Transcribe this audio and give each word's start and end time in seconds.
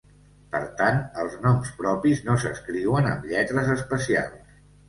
Per 0.53 0.61
tant 0.79 0.97
els 1.25 1.35
noms 1.43 1.69
propis 1.83 2.23
no 2.31 2.39
s'escriuen 2.45 3.11
amb 3.13 3.31
lletres 3.35 3.73
especials. 3.79 4.61